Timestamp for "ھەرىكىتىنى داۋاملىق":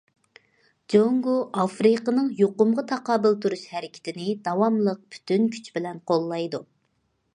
3.75-5.05